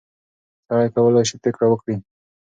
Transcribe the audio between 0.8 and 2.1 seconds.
کولای شي پرېکړه وکړي.